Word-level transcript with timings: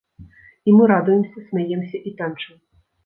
І 0.71 0.73
мы 0.77 0.87
радуемся, 0.91 1.43
смяемся 1.49 1.97
і 2.09 2.15
танчым. 2.23 2.57